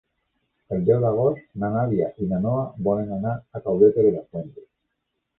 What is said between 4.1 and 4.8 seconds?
las Fuentes.